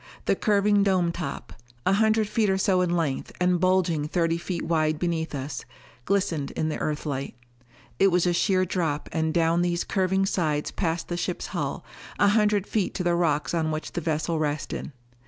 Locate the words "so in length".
2.57-3.31